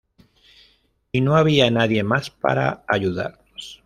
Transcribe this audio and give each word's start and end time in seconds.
Y 1.11 1.21
no 1.21 1.35
había 1.37 1.69
nadie 1.69 2.01
más 2.01 2.31
para 2.31 2.83
ayudarnos". 2.87 3.79